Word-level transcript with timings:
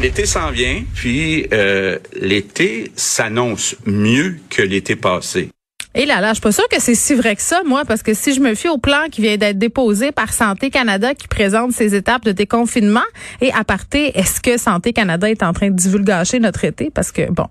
L'été 0.00 0.26
s'en 0.26 0.50
vient, 0.50 0.82
puis 0.94 1.46
euh, 1.52 1.98
l'été 2.20 2.92
s'annonce 2.96 3.76
mieux 3.86 4.36
que 4.50 4.60
l'été 4.62 4.96
passé. 4.96 5.50
Et 5.96 6.06
là, 6.06 6.20
là, 6.20 6.30
je 6.30 6.34
suis 6.34 6.40
pas 6.40 6.50
sûre 6.50 6.68
que 6.68 6.80
c'est 6.80 6.96
si 6.96 7.14
vrai 7.14 7.36
que 7.36 7.42
ça, 7.42 7.62
moi, 7.64 7.84
parce 7.86 8.02
que 8.02 8.14
si 8.14 8.34
je 8.34 8.40
me 8.40 8.56
fie 8.56 8.68
au 8.68 8.78
plan 8.78 9.04
qui 9.12 9.20
vient 9.20 9.36
d'être 9.36 9.58
déposé 9.58 10.10
par 10.10 10.32
Santé 10.32 10.68
Canada 10.68 11.14
qui 11.14 11.28
présente 11.28 11.70
ses 11.70 11.94
étapes 11.94 12.24
de 12.24 12.32
déconfinement, 12.32 13.04
et 13.40 13.52
à 13.52 13.62
partir, 13.62 14.10
est-ce 14.14 14.40
que 14.40 14.58
Santé 14.58 14.92
Canada 14.92 15.30
est 15.30 15.44
en 15.44 15.52
train 15.52 15.70
de 15.70 15.76
divulgacher 15.76 16.40
notre 16.40 16.64
été? 16.64 16.90
Parce 16.90 17.12
que, 17.12 17.30
bon, 17.30 17.46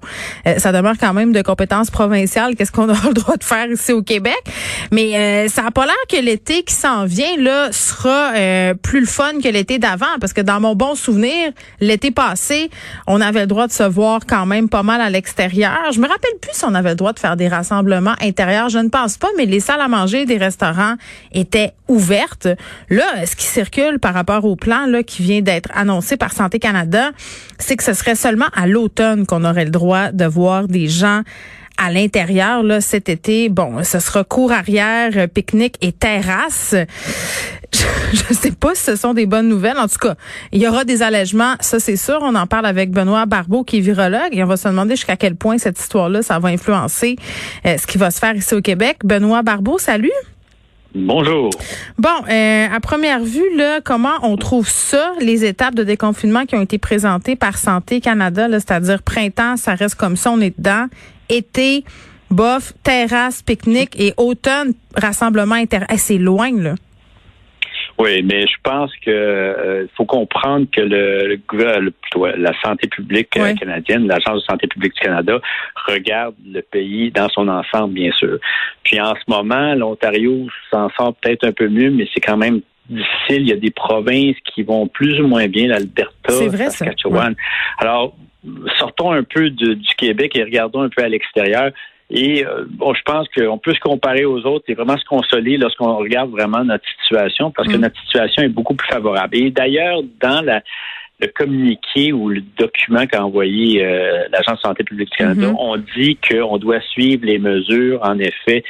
euh, 0.46 0.60
ça 0.60 0.74
demeure 0.74 0.96
quand 1.00 1.14
même 1.14 1.32
de 1.32 1.42
compétences 1.42 1.90
provinciales. 1.90 2.56
Qu'est-ce 2.56 2.74
qu'on 2.74 2.90
aura 2.90 3.08
le 3.08 3.14
droit 3.14 3.38
de 3.38 3.44
faire 3.46 3.68
ici 3.68 3.94
au 3.94 4.02
Québec? 4.02 4.42
Mais 4.92 5.16
euh, 5.16 5.48
ça 5.48 5.62
n'a 5.62 5.72
pas 5.72 5.86
l'air 5.86 5.96
que 6.10 6.18
l'été 6.18 6.64
qui 6.64 6.74
s'en 6.74 7.06
vient, 7.06 7.38
là, 7.38 7.72
sera 7.72 8.34
euh, 8.36 8.74
plus 8.74 9.00
le 9.00 9.06
fun 9.06 9.40
que 9.42 9.48
l'été 9.48 9.80
d'avant, 9.80 10.06
parce 10.20 10.34
que 10.34 10.42
dans 10.42 10.60
mon 10.60 10.76
bon 10.76 10.96
souvenir, 10.96 11.52
l'été 11.80 12.12
passé, 12.12 12.70
on 13.08 13.22
avait 13.22 13.42
le 13.42 13.48
droit 13.48 13.68
de 13.68 13.72
se 13.72 13.84
voir 13.84 14.22
quand 14.28 14.46
même 14.46 14.68
pas 14.68 14.84
mal 14.84 15.00
à 15.00 15.10
l'extérieur. 15.10 15.92
Je 15.94 16.00
me 16.02 16.08
rappelle 16.10 16.38
plus 16.42 16.52
si 16.52 16.66
on 16.66 16.76
avait 16.76 16.90
le 16.90 16.96
droit 16.96 17.14
de 17.14 17.20
faire 17.20 17.38
des 17.38 17.48
rassemblements 17.48 18.16
je 18.38 18.80
ne 18.80 18.90
pense 18.90 19.18
pas, 19.18 19.28
mais 19.38 19.46
les 19.46 19.60
salles 19.60 19.82
à 19.82 19.88
manger 19.88 20.26
des 20.26 20.38
restaurants 20.38 20.96
étaient 21.32 21.74
ouvertes. 21.88 22.48
Là, 22.90 23.26
ce 23.26 23.36
qui 23.36 23.46
circule 23.46 24.00
par 24.00 24.14
rapport 24.14 24.46
au 24.46 24.56
plan 24.56 24.86
là, 24.86 25.04
qui 25.04 25.22
vient 25.22 25.42
d'être 25.42 25.70
annoncé 25.74 26.18
par 26.18 26.34
Santé 26.34 26.60
Canada, 26.60 27.12
c'est 27.60 27.76
que 27.76 27.84
ce 27.84 27.94
serait 27.94 28.16
seulement 28.16 28.48
à 28.56 28.68
l'automne 28.68 29.26
qu'on 29.26 29.46
aurait 29.46 29.66
le 29.66 29.72
droit 29.72 30.12
de 30.12 30.26
voir 30.26 30.68
des 30.68 30.88
gens 30.88 31.22
à 31.78 31.92
l'intérieur 31.92 32.64
là 32.64 32.82
cet 32.82 33.10
été. 33.10 33.50
Bon, 33.50 33.84
ce 33.84 34.00
sera 34.00 34.24
cours 34.24 34.52
arrière, 34.52 35.28
pique-nique 35.30 35.78
et 35.82 35.92
terrasse. 35.92 36.76
Je 38.14 38.24
ne 38.30 38.34
sais 38.34 38.52
pas 38.52 38.76
si 38.76 38.84
ce 38.84 38.96
sont 38.96 39.14
des 39.14 39.26
bonnes 39.26 39.48
nouvelles. 39.48 39.78
En 39.78 39.88
tout 39.88 39.98
cas, 40.00 40.16
il 40.52 40.62
y 40.62 40.68
aura 40.68 40.86
des 40.86 41.02
allègements, 41.02 41.56
ça 41.60 41.80
c'est 41.80 41.96
sûr. 41.96 42.20
On 42.22 42.36
en 42.36 42.48
parle 42.48 42.66
avec 42.66 42.92
Benoît 42.92 43.26
Barbeau, 43.26 43.64
qui 43.64 43.78
est 43.78 43.82
virologue, 43.82 44.30
et 44.32 44.44
on 44.44 44.48
va 44.48 44.58
se 44.58 44.68
demander 44.68 44.96
jusqu'à 44.96 45.18
quel 45.18 45.36
point 45.36 45.58
cette 45.58 45.80
histoire-là, 45.80 46.22
ça 46.22 46.40
va 46.40 46.50
influencer 46.50 47.16
euh, 47.66 47.78
ce 47.78 47.88
qui 47.88 47.98
va 47.98 48.12
se 48.12 48.20
faire 48.20 48.36
ici 48.36 48.54
au 48.54 48.62
Québec. 48.62 49.00
Benoît 49.04 49.42
Barbeau, 49.42 49.78
salut. 49.80 50.12
Bonjour. 50.96 51.50
Bon, 51.98 52.10
euh, 52.30 52.68
à 52.72 52.80
première 52.80 53.24
vue, 53.24 53.58
là, 53.58 53.82
comment 53.82 54.14
on 54.22 54.38
trouve 54.38 54.70
ça, 54.70 55.14
les 55.20 55.44
étapes 55.44 55.74
de 55.74 55.84
déconfinement 55.84 56.46
qui 56.46 56.56
ont 56.56 56.62
été 56.62 56.78
présentées 56.78 57.36
par 57.36 57.58
Santé 57.58 58.00
Canada, 58.00 58.48
c'est-à-dire 58.52 59.02
printemps, 59.02 59.58
ça 59.58 59.74
reste 59.74 59.96
comme 59.96 60.16
ça, 60.16 60.30
on 60.30 60.40
est 60.40 60.56
dedans. 60.56 60.86
Été, 61.30 61.84
bof, 62.30 62.74
terrasse, 62.84 63.42
pique-nique 63.42 64.00
et 64.00 64.14
automne, 64.18 64.74
rassemblement 64.96 65.56
inter... 65.56 65.80
c'est 65.98 66.20
loin, 66.20 66.52
là. 66.52 66.76
Oui, 68.04 68.22
mais 68.22 68.46
je 68.48 68.56
pense 68.62 68.92
que 68.98 69.10
euh, 69.10 69.88
faut 69.96 70.04
comprendre 70.04 70.68
que 70.70 70.82
le, 70.82 71.40
le, 71.54 71.94
la 72.38 72.52
santé 72.62 72.90
publique 72.90 73.30
euh, 73.38 73.54
canadienne, 73.54 74.08
l'agence 74.08 74.42
de 74.42 74.46
santé 74.46 74.68
publique 74.68 74.94
du 74.96 75.00
Canada 75.00 75.40
regarde 75.88 76.36
le 76.46 76.62
pays 76.62 77.12
dans 77.12 77.30
son 77.30 77.48
ensemble, 77.48 77.94
bien 77.94 78.12
sûr. 78.12 78.40
Puis 78.84 79.00
en 79.00 79.14
ce 79.16 79.22
moment, 79.30 79.74
l'Ontario 79.76 80.48
s'en 80.70 80.90
sort 80.98 81.16
peut-être 81.16 81.46
un 81.46 81.54
peu 81.54 81.70
mieux, 81.70 81.92
mais 81.92 82.06
c'est 82.14 82.20
quand 82.20 82.36
même 82.36 82.60
difficile. 82.90 83.44
Il 83.44 83.48
y 83.48 83.54
a 83.54 83.58
des 83.58 83.72
provinces 83.72 84.36
qui 84.54 84.64
vont 84.64 84.88
plus 84.88 85.22
ou 85.22 85.28
moins 85.28 85.48
bien, 85.48 85.68
l'Alberta, 85.68 86.34
Saskatchewan. 86.34 87.36
Alors, 87.78 88.18
sortons 88.80 89.14
un 89.14 89.24
peu 89.24 89.50
du 89.50 89.96
Québec 89.98 90.36
et 90.36 90.44
regardons 90.44 90.82
un 90.82 90.90
peu 90.90 91.04
à 91.04 91.08
l'extérieur. 91.08 91.72
Et 92.16 92.46
euh, 92.46 92.66
bon, 92.70 92.94
je 92.94 93.02
pense 93.02 93.28
qu'on 93.30 93.58
peut 93.58 93.74
se 93.74 93.80
comparer 93.80 94.24
aux 94.24 94.46
autres 94.46 94.66
et 94.68 94.76
vraiment 94.76 94.98
se 94.98 95.06
consoler 95.06 95.58
lorsqu'on 95.58 95.98
regarde 95.98 96.30
vraiment 96.30 96.64
notre 96.64 96.86
situation 97.02 97.50
parce 97.50 97.68
que 97.68 97.76
mm. 97.76 97.82
notre 97.82 98.00
situation 98.02 98.44
est 98.44 98.50
beaucoup 98.50 98.76
plus 98.76 98.88
favorable. 98.88 99.36
Et 99.36 99.50
d'ailleurs, 99.50 100.02
dans 100.22 100.46
la, 100.46 100.62
le 101.20 101.28
communiqué 101.28 102.14
ou 102.14 102.30
le 102.30 102.42
document 102.56 103.08
qu'a 103.08 103.26
envoyé 103.26 103.84
euh, 103.84 104.26
l'Agence 104.32 104.58
de 104.58 104.62
santé 104.62 104.84
publique 104.84 105.10
du 105.10 105.18
Canada, 105.18 105.48
mm-hmm. 105.48 105.56
on 105.58 105.78
dit 105.98 106.18
qu'on 106.18 106.60
doit 106.60 106.82
suivre 106.82 107.26
les 107.26 107.40
mesures, 107.40 108.00
en 108.04 108.20
effet, 108.20 108.64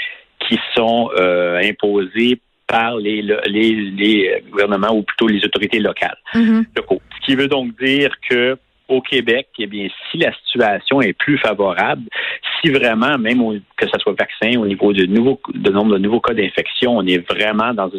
qui 0.47 0.57
sont 0.73 1.09
euh, 1.18 1.59
imposées 1.62 2.39
par 2.66 2.95
les, 2.95 3.22
les, 3.22 3.73
les, 3.75 4.41
gouvernements 4.50 4.95
ou 4.95 5.03
plutôt 5.03 5.28
les 5.28 5.44
autorités 5.44 5.79
locales. 5.79 6.18
Mm-hmm. 6.34 6.63
Ce 6.78 7.25
qui 7.25 7.35
veut 7.35 7.50
donc 7.50 7.78
dire 7.78 8.09
que 8.29 8.57
au 8.94 9.02
Québec, 9.02 9.48
eh 9.58 9.68
bien, 9.68 9.88
si 10.12 10.18
la 10.18 10.31
situation 10.34 11.02
est 11.02 11.14
plus 11.14 11.38
favorable, 11.38 12.04
si 12.62 12.72
vraiment, 12.72 13.18
même 13.18 13.62
que 13.76 13.88
ce 13.88 14.00
soit 14.00 14.16
vaccin, 14.18 14.59
au 14.59 14.66
niveau 14.66 14.94
du 14.94 15.08
nouveau, 15.08 15.40
de 15.54 15.72
nombre 15.72 15.94
de 15.94 15.98
nouveaux 15.98 16.22
cas 16.22 16.34
d'infection, 16.34 16.98
on 16.98 17.06
est 17.06 17.28
vraiment 17.30 17.74
dans 17.74 17.92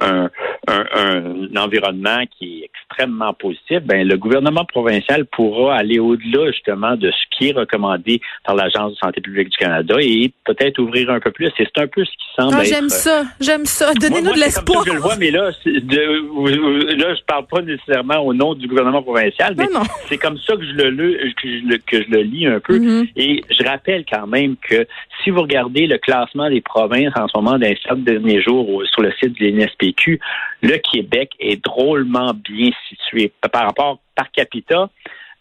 un, 0.00 0.30
un, 0.68 1.56
environnement 1.56 2.24
qui 2.38 2.62
est 2.64 2.69
extrêmement 2.90 3.32
positif, 3.34 3.80
ben, 3.84 4.06
le 4.06 4.16
gouvernement 4.16 4.64
provincial 4.64 5.24
pourra 5.26 5.76
aller 5.76 5.98
au-delà 5.98 6.50
justement 6.50 6.96
de 6.96 7.10
ce 7.10 7.36
qui 7.36 7.48
est 7.48 7.52
recommandé 7.52 8.20
par 8.44 8.56
l'Agence 8.56 8.92
de 8.92 8.96
santé 8.96 9.20
publique 9.20 9.50
du 9.50 9.58
Canada 9.58 9.96
et 10.00 10.32
peut-être 10.44 10.78
ouvrir 10.78 11.10
un 11.10 11.20
peu 11.20 11.30
plus. 11.30 11.50
C'est 11.56 11.66
un 11.76 11.86
peu 11.86 12.04
ce 12.04 12.10
qui 12.10 12.26
semble 12.36 12.56
ah, 12.58 12.64
J'aime 12.64 12.88
ça, 12.88 13.22
j'aime 13.40 13.64
ça. 13.64 13.92
Donnez-nous 13.94 14.32
de 14.32 14.40
l'espoir. 14.40 14.84
Je 14.86 14.92
le 14.92 14.98
vois, 14.98 15.16
mais 15.16 15.30
là, 15.30 15.50
de, 15.64 16.96
là, 16.96 17.14
je 17.14 17.22
parle 17.24 17.46
pas 17.46 17.62
nécessairement 17.62 18.18
au 18.18 18.34
nom 18.34 18.54
du 18.54 18.66
gouvernement 18.66 19.02
provincial, 19.02 19.54
mais 19.56 19.66
c'est 20.08 20.18
comme 20.18 20.38
ça 20.38 20.56
que 20.56 20.64
je 20.64 20.72
le, 20.72 21.32
que 21.34 21.48
je 21.48 21.66
le, 21.66 21.78
que 21.78 22.02
je 22.02 22.10
le 22.10 22.22
lis 22.22 22.46
un 22.46 22.60
peu. 22.60 22.78
Mm-hmm. 22.78 23.10
Et 23.16 23.44
je 23.50 23.64
rappelle 23.64 24.04
quand 24.10 24.26
même 24.26 24.56
que 24.56 24.86
si 25.22 25.30
vous 25.30 25.42
regardez 25.42 25.86
le 25.86 25.98
classement 25.98 26.48
des 26.48 26.60
provinces 26.60 27.12
en 27.16 27.28
ce 27.28 27.36
moment 27.36 27.58
dans 27.58 27.66
les 27.66 27.78
derniers 27.96 28.42
jours 28.42 28.82
sur 28.90 29.02
le 29.02 29.12
site 29.12 29.38
de 29.38 29.46
l'NSPQ, 29.46 30.20
le 30.62 30.76
Québec 30.78 31.32
est 31.40 31.62
drôlement 31.62 32.32
bien 32.34 32.70
situé 32.88 33.32
par 33.52 33.64
rapport 33.64 33.98
par 34.14 34.30
capita 34.32 34.90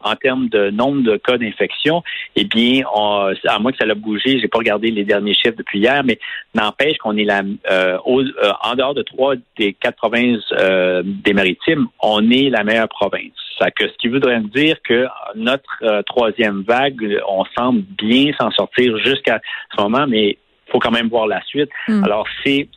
en 0.01 0.15
termes 0.15 0.47
de 0.49 0.69
nombre 0.69 1.01
de 1.03 1.17
cas 1.17 1.37
d'infection, 1.37 2.03
eh 2.35 2.45
bien, 2.45 2.83
à 2.85 3.59
moins 3.59 3.71
que 3.71 3.77
ça 3.77 3.85
l'a 3.85 3.95
bougé, 3.95 4.39
j'ai 4.39 4.47
pas 4.47 4.59
regardé 4.59 4.91
les 4.91 5.03
derniers 5.03 5.33
chiffres 5.33 5.57
depuis 5.57 5.79
hier, 5.79 6.03
mais 6.05 6.19
n'empêche 6.55 6.97
qu'on 6.97 7.17
est 7.17 7.25
là 7.25 7.41
euh, 7.69 7.97
euh, 8.07 8.51
en 8.63 8.75
dehors 8.75 8.93
de 8.93 9.01
trois 9.01 9.35
des 9.57 9.73
quatre 9.73 9.97
provinces 9.97 10.43
euh, 10.53 11.03
des 11.05 11.33
maritimes, 11.33 11.87
on 12.01 12.29
est 12.31 12.49
la 12.49 12.63
meilleure 12.63 12.89
province. 12.89 13.33
Ça 13.59 13.71
que, 13.71 13.89
ce 13.89 13.93
qui 13.99 14.07
voudrait 14.07 14.39
dire 14.39 14.77
que 14.83 15.05
notre 15.35 16.01
troisième 16.03 16.61
vague, 16.61 17.19
on 17.27 17.43
semble 17.57 17.81
bien 17.81 18.31
s'en 18.39 18.51
sortir 18.51 18.97
jusqu'à 18.99 19.41
ce 19.75 19.81
moment, 19.81 20.07
mais 20.07 20.37
faut 20.71 20.79
quand 20.79 20.91
même 20.91 21.07
voir 21.07 21.27
la 21.27 21.41
suite. 21.43 21.69
Hmm. 21.87 22.03
Alors, 22.03 22.27
c'est 22.43 22.67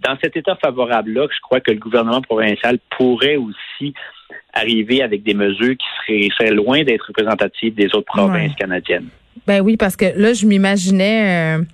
dans 0.00 0.16
cet 0.22 0.36
état 0.36 0.56
favorable-là 0.56 1.26
que 1.26 1.34
je 1.34 1.40
crois 1.40 1.60
que 1.60 1.70
le 1.70 1.78
gouvernement 1.78 2.22
provincial 2.22 2.78
pourrait 2.96 3.36
aussi 3.36 3.94
arriver 4.52 5.02
avec 5.02 5.22
des 5.22 5.34
mesures 5.34 5.74
qui 6.06 6.30
seraient, 6.36 6.50
loin 6.50 6.82
d'être 6.84 7.06
représentatives 7.08 7.74
des 7.74 7.86
autres 7.94 8.06
provinces 8.06 8.54
canadiennes. 8.54 9.08
Ben 9.46 9.60
oui, 9.60 9.76
parce 9.76 9.96
que 9.96 10.04
là, 10.16 10.34
je 10.34 10.46
m'imaginais, 10.46 11.56
euh, 11.56 11.64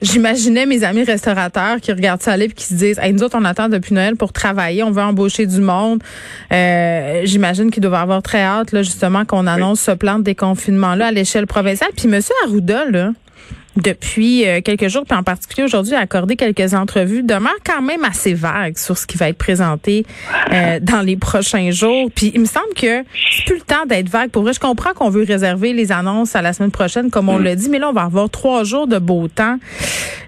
j'imaginais 0.00 0.64
mes 0.64 0.84
amis 0.84 1.02
restaurateurs 1.02 1.80
qui 1.80 1.90
regardent 1.90 2.20
ça 2.20 2.32
aller 2.32 2.44
et 2.44 2.50
qui 2.50 2.64
se 2.64 2.74
disent, 2.74 3.00
hey, 3.02 3.12
nous 3.12 3.22
autres, 3.22 3.36
on 3.40 3.44
attend 3.44 3.68
depuis 3.68 3.94
Noël 3.94 4.16
pour 4.16 4.32
travailler, 4.32 4.82
on 4.84 4.90
veut 4.90 5.02
embaucher 5.02 5.46
du 5.46 5.60
monde. 5.60 6.02
Euh, 6.52 7.22
j'imagine 7.24 7.70
qu'ils 7.70 7.82
doivent 7.82 7.94
avoir 7.94 8.22
très 8.22 8.42
hâte, 8.42 8.70
là, 8.72 8.82
justement, 8.82 9.24
qu'on 9.24 9.46
annonce 9.46 9.80
ce 9.80 9.92
plan 9.92 10.18
de 10.18 10.24
déconfinement-là 10.24 11.06
à 11.06 11.10
l'échelle 11.10 11.46
provinciale. 11.46 11.90
Puis 11.96 12.06
Monsieur 12.06 12.34
Arruda, 12.44 12.84
là, 12.84 13.10
depuis 13.76 14.46
euh, 14.46 14.60
quelques 14.62 14.88
jours, 14.88 15.04
puis 15.08 15.16
en 15.16 15.22
particulier 15.22 15.64
aujourd'hui, 15.64 15.94
a 15.94 16.00
accordé 16.00 16.36
quelques 16.36 16.74
entrevues, 16.74 17.22
demeure 17.22 17.56
quand 17.64 17.82
même 17.82 18.04
assez 18.04 18.34
vague 18.34 18.76
sur 18.76 18.96
ce 18.96 19.06
qui 19.06 19.16
va 19.16 19.28
être 19.28 19.38
présenté 19.38 20.06
euh, 20.52 20.78
dans 20.80 21.02
les 21.02 21.16
prochains 21.16 21.70
jours. 21.70 22.10
Puis 22.14 22.32
il 22.34 22.40
me 22.40 22.46
semble 22.46 22.72
que 22.74 23.04
c'est 23.30 23.44
plus 23.44 23.56
le 23.56 23.62
temps 23.62 23.86
d'être 23.86 24.08
vague. 24.08 24.30
Pour 24.30 24.42
vrai, 24.42 24.52
je 24.52 24.60
comprends 24.60 24.92
qu'on 24.94 25.10
veut 25.10 25.24
réserver 25.24 25.72
les 25.72 25.92
annonces 25.92 26.36
à 26.36 26.42
la 26.42 26.52
semaine 26.52 26.70
prochaine, 26.70 27.10
comme 27.10 27.28
on 27.28 27.38
mm. 27.38 27.44
l'a 27.44 27.54
dit, 27.54 27.68
mais 27.68 27.78
là, 27.78 27.90
on 27.90 27.92
va 27.92 28.02
avoir 28.02 28.30
trois 28.30 28.64
jours 28.64 28.86
de 28.86 28.98
beau 28.98 29.28
temps. 29.28 29.58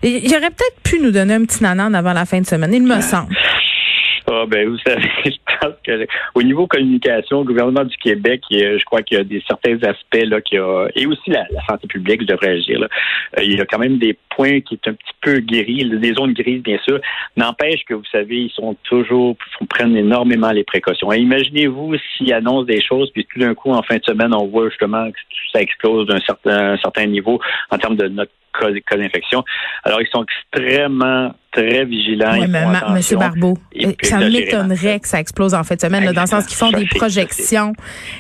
Il 0.03 0.31
aurait 0.31 0.51
peut-être 0.51 0.81
pu 0.83 1.01
nous 1.01 1.11
donner 1.11 1.35
un 1.35 1.45
petit 1.45 1.63
nanan 1.63 1.95
avant 1.95 2.13
la 2.13 2.25
fin 2.25 2.41
de 2.41 2.47
semaine, 2.47 2.73
il 2.73 2.83
me 2.83 3.01
semble. 3.01 3.35
Ah, 4.31 4.45
ben, 4.47 4.69
vous 4.69 4.79
savez, 4.87 5.11
je 5.25 5.68
au 6.35 6.43
niveau 6.43 6.67
communication, 6.67 7.41
le 7.41 7.47
gouvernement 7.47 7.85
du 7.85 7.97
Québec, 7.97 8.43
je 8.51 8.85
crois 8.85 9.03
qu'il 9.03 9.19
y 9.19 9.21
a 9.21 9.25
des 9.25 9.43
certains 9.47 9.77
aspects 9.83 10.25
là 10.25 10.41
qui 10.41 10.57
a 10.59 10.89
et 10.95 11.07
aussi 11.07 11.31
la, 11.31 11.47
santé 11.69 11.87
publique, 11.87 12.23
je 12.23 12.27
devrais 12.27 12.51
agir. 12.51 12.81
Là. 12.81 12.89
Euh, 13.39 13.43
il 13.43 13.57
y 13.57 13.61
a 13.61 13.67
quand 13.67 13.79
même 13.79 13.99
des 13.99 14.17
points 14.35 14.61
qui 14.61 14.79
sont 14.83 14.91
un 14.91 14.95
petit 14.95 15.15
peu 15.21 15.39
guéris, 15.41 15.89
des 15.89 16.15
zones 16.15 16.33
grises, 16.33 16.63
bien 16.63 16.79
sûr. 16.85 17.01
N'empêche 17.37 17.85
que 17.85 17.95
vous 17.95 18.05
savez, 18.11 18.43
ils 18.43 18.51
sont 18.51 18.77
toujours 18.85 19.37
prennent 19.69 19.97
énormément 19.97 20.51
les 20.51 20.65
précautions. 20.65 21.13
imaginez-vous 21.13 21.95
s'ils 22.17 22.33
annoncent 22.33 22.65
des 22.65 22.83
choses, 22.83 23.11
puis 23.13 23.27
tout 23.33 23.39
d'un 23.39 23.55
coup, 23.55 23.71
en 23.71 23.83
fin 23.83 23.97
de 23.97 24.05
semaine, 24.05 24.35
on 24.35 24.47
voit 24.47 24.69
justement 24.69 25.11
que 25.11 25.19
ça 25.53 25.61
explose 25.61 26.07
d'un 26.07 26.21
certain, 26.21 26.77
certain 26.79 27.07
niveau 27.07 27.41
en 27.71 27.79
termes 27.79 27.97
de 27.97 28.09
notre 28.09 28.33
cas, 28.59 28.73
cas 28.87 28.97
d'infection. 28.97 29.45
Alors, 29.85 30.01
ils 30.01 30.09
sont 30.09 30.25
extrêmement 30.25 31.33
très 31.53 31.85
vigilants. 31.85 32.39
Oui, 32.39 32.47
mais 32.49 32.65
Monsieur 32.95 33.17
Barbeau, 33.17 33.55
euh, 33.77 33.93
ça 34.03 34.19
m'étonnerait 34.19 35.01
que 35.01 35.09
ça 35.09 35.21
explose 35.21 35.55
en 35.55 35.65
fin 35.65 35.77
de 35.77 35.81
semaine, 35.81 36.13
dans 36.13 36.21
le 36.21 36.27
sens 36.27 36.47
qu'ils 36.47 36.57
font 36.57 36.71
des 36.71 36.87
projections. 36.87 37.73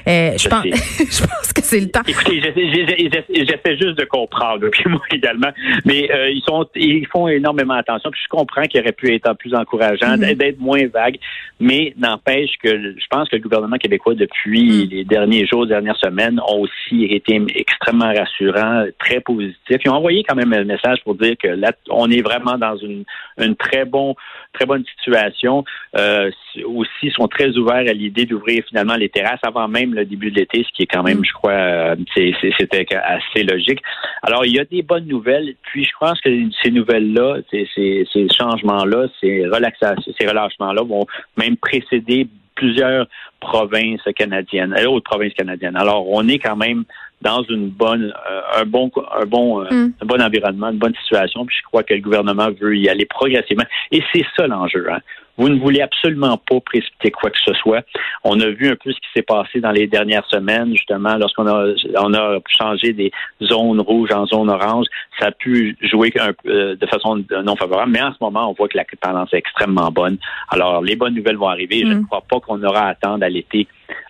Euh, 0.06 0.32
je, 0.38 0.48
pense, 0.48 0.64
je 0.98 1.26
pense 1.26 1.52
que 1.52 1.62
c'est 1.62 1.80
le 1.80 1.90
temps. 1.90 2.00
Écoutez, 2.06 2.40
j'essaie 2.40 3.76
juste 3.76 3.98
de 3.98 4.04
comprendre, 4.04 4.68
puis 4.70 4.84
moi 4.86 5.00
également, 5.12 5.50
mais 5.84 6.10
euh, 6.10 6.30
ils 6.30 6.42
sont, 6.46 6.66
ils 6.74 7.06
font 7.06 7.28
énormément 7.28 7.74
attention. 7.74 8.10
Puis 8.10 8.20
je 8.24 8.28
comprends 8.28 8.62
qu'il 8.62 8.80
aurait 8.80 8.92
pu 8.92 9.14
être 9.14 9.32
plus 9.34 9.54
encourageant, 9.54 10.16
mm-hmm. 10.16 10.34
d'être 10.34 10.58
moins 10.58 10.86
vague, 10.86 11.18
mais 11.60 11.92
n'empêche 11.98 12.50
que 12.62 12.68
je 12.70 13.06
pense 13.10 13.28
que 13.28 13.36
le 13.36 13.42
gouvernement 13.42 13.76
québécois 13.76 14.14
depuis 14.14 14.86
mm. 14.86 14.88
les 14.90 15.04
derniers 15.04 15.46
jours, 15.46 15.66
dernières 15.66 15.98
semaines, 15.98 16.40
ont 16.48 16.60
aussi 16.60 17.04
été 17.04 17.40
extrêmement 17.54 18.12
rassurants, 18.12 18.86
très 18.98 19.20
positifs. 19.20 19.80
Ils 19.84 19.90
ont 19.90 19.96
envoyé 19.96 20.24
quand 20.28 20.34
même 20.34 20.52
un 20.52 20.64
message 20.64 20.98
pour 21.04 21.14
dire 21.14 21.34
que 21.42 21.48
là, 21.48 21.72
on 21.90 22.10
est 22.10 22.22
vraiment 22.22 22.58
dans 22.58 22.76
une 22.76 23.04
une 23.38 23.56
très 23.56 23.84
bon, 23.84 24.14
très 24.52 24.66
bonne 24.66 24.84
situation. 24.96 25.64
Euh, 25.96 26.30
aussi, 26.64 27.10
sont 27.10 27.28
très 27.28 27.56
ouverts 27.56 27.88
à 27.88 27.92
l'idée 27.92 28.26
d'ouvrir 28.26 28.64
finalement 28.68 28.96
les 28.96 29.08
terrasses 29.08 29.40
avant 29.42 29.68
même 29.68 29.94
le 29.94 30.04
début 30.04 30.30
de 30.30 30.36
l'été, 30.40 30.64
ce 30.64 30.72
qui 30.74 30.82
est 30.82 30.86
quand 30.86 31.02
même, 31.02 31.24
je 31.24 31.32
crois, 31.32 31.52
euh, 31.52 31.96
c'était 32.16 32.86
assez 32.96 33.44
logique. 33.44 33.80
Alors, 34.22 34.44
il 34.44 34.54
y 34.54 34.60
a 34.60 34.64
des 34.64 34.82
bonnes 34.82 35.06
nouvelles. 35.06 35.54
Puis, 35.62 35.84
je 35.84 35.92
pense 35.98 36.20
que 36.20 36.30
ces 36.62 36.70
nouvelles-là, 36.70 37.38
ces, 37.50 37.68
ces 37.74 38.26
changements-là, 38.38 39.06
ces 39.20 39.46
relaxations, 39.46 40.12
ces 40.18 40.26
relâchements-là 40.26 40.82
vont 40.82 41.06
même 41.36 41.56
précéder 41.56 42.28
plusieurs 42.54 43.06
provinces 43.40 44.02
canadiennes, 44.16 44.74
euh, 44.76 44.86
autres 44.86 45.08
provinces 45.08 45.34
canadiennes. 45.34 45.76
Alors, 45.76 46.08
on 46.08 46.26
est 46.26 46.40
quand 46.40 46.56
même 46.56 46.84
dans 47.22 47.42
une 47.44 47.68
bonne, 47.68 48.12
euh, 48.30 48.60
un 48.60 48.64
bon, 48.64 48.90
un 49.20 49.26
bon, 49.26 49.62
euh, 49.62 49.68
mm. 49.70 49.92
un 50.02 50.06
bon 50.06 50.22
environnement, 50.22 50.70
une 50.70 50.78
bonne 50.78 50.94
situation. 51.02 51.44
Puis 51.46 51.56
je 51.58 51.62
crois 51.64 51.82
que 51.82 51.94
le 51.94 52.00
gouvernement 52.00 52.48
veut 52.60 52.76
y 52.76 52.88
aller 52.88 53.06
progressivement. 53.06 53.64
Et 53.90 54.02
c'est 54.12 54.24
ça 54.36 54.46
l'enjeu. 54.46 54.86
Hein. 54.90 55.00
Vous 55.36 55.48
ne 55.48 55.58
voulez 55.58 55.80
absolument 55.80 56.36
pas 56.36 56.60
précipiter 56.60 57.12
quoi 57.12 57.30
que 57.30 57.38
ce 57.44 57.54
soit. 57.54 57.84
On 58.24 58.40
a 58.40 58.48
vu 58.48 58.68
un 58.68 58.74
peu 58.74 58.90
ce 58.92 58.96
qui 58.96 59.06
s'est 59.14 59.22
passé 59.22 59.60
dans 59.60 59.70
les 59.70 59.86
dernières 59.86 60.26
semaines, 60.26 60.72
justement, 60.72 61.16
lorsqu'on 61.16 61.46
a, 61.46 61.74
on 62.00 62.12
a 62.12 62.38
changé 62.48 62.92
des 62.92 63.12
zones 63.40 63.80
rouges 63.80 64.10
en 64.10 64.26
zones 64.26 64.50
oranges. 64.50 64.86
Ça 65.20 65.26
a 65.26 65.30
pu 65.30 65.76
jouer 65.80 66.12
un, 66.18 66.32
euh, 66.46 66.74
de 66.74 66.86
façon 66.86 67.24
non 67.44 67.54
favorable, 67.54 67.92
mais 67.92 68.02
en 68.02 68.12
ce 68.12 68.18
moment, 68.20 68.50
on 68.50 68.54
voit 68.54 68.66
que 68.66 68.76
la 68.76 68.84
tendance 69.00 69.32
est 69.32 69.38
extrêmement 69.38 69.92
bonne. 69.92 70.18
Alors, 70.48 70.82
les 70.82 70.96
bonnes 70.96 71.14
nouvelles 71.14 71.36
vont 71.36 71.48
arriver. 71.48 71.82
Je 71.82 71.94
mm. 71.94 71.98
ne 72.00 72.04
crois 72.04 72.24
pas 72.28 72.40
qu'on 72.40 72.60
aura 72.64 72.86
à 72.86 72.88
attendre 72.88 73.24
à 73.24 73.28
l'été 73.28 73.68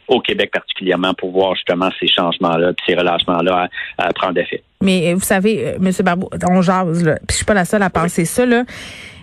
au 0.09 0.21
Québec 0.21 0.51
particulièrement 0.53 1.15
pour 1.15 1.31
voir 1.31 1.55
justement 1.55 1.91
ces 2.01 2.09
changements-là, 2.09 2.73
ces 2.87 2.95
relâchements-là 2.95 3.69
à, 3.99 4.13
prendre 4.13 4.39
effet. 4.39 4.63
Mais 4.83 5.13
euh, 5.13 5.15
vous 5.15 5.21
savez, 5.25 5.67
euh, 5.67 5.77
M. 5.77 5.91
Barbeau, 6.03 6.31
on 6.49 6.63
jase, 6.63 7.05
là, 7.05 7.17
puis 7.17 7.31
je 7.31 7.37
suis 7.37 7.45
pas 7.45 7.55
la 7.55 7.65
seule 7.65 7.83
à 7.83 7.91
penser 7.91 8.25
ça, 8.25 8.47
là. 8.47 8.65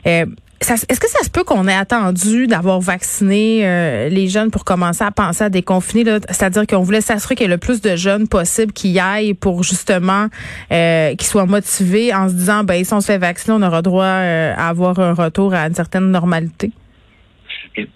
Euh, 0.08 0.26
est-ce 0.62 1.00
que 1.00 1.10
ça 1.10 1.24
se 1.24 1.30
peut 1.30 1.44
qu'on 1.44 1.68
ait 1.68 1.76
attendu 1.76 2.48
d'avoir 2.48 2.80
vacciné 2.80 4.10
les 4.10 4.28
jeunes 4.30 4.50
pour 4.50 4.64
commencer 4.64 5.04
à 5.04 5.12
penser 5.12 5.44
à 5.44 5.50
déconfiner? 5.50 6.06
C'est-à-dire 6.30 6.66
qu'on 6.66 6.82
voulait 6.82 7.02
s'assurer 7.02 7.36
qu'il 7.36 7.46
y 7.46 7.50
ait 7.50 7.54
le 7.54 7.60
plus 7.60 7.82
de 7.82 7.96
jeunes 7.96 8.28
possible 8.28 8.72
qui 8.72 8.92
y 8.92 9.00
aillent 9.00 9.36
pour 9.36 9.64
justement 9.64 10.28
euh, 10.72 11.10
qu'ils 11.10 11.28
soient 11.28 11.46
motivés 11.46 12.16
en 12.16 12.30
se 12.30 12.34
disant, 12.34 12.64
ben 12.64 12.84
si 12.84 12.94
on 12.94 13.02
se 13.02 13.08
fait 13.08 13.18
vacciner, 13.18 13.56
on 13.60 13.62
aura 13.62 13.82
droit 13.84 14.06
à 14.06 14.70
avoir 14.70 14.98
un 14.98 15.14
retour 15.14 15.54
à 15.54 15.68
une 15.68 15.76
certaine 15.76 16.10
normalité? 16.10 16.72